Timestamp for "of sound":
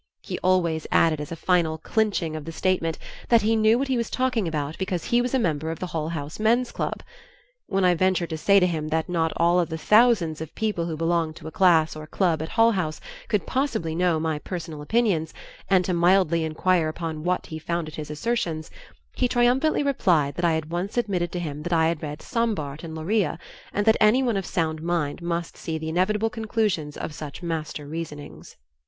24.35-24.81